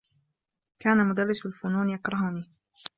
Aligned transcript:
كان 0.79 1.05
مدرّس 1.07 1.45
الفنون 1.45 1.89
يكرهني. 1.89 2.49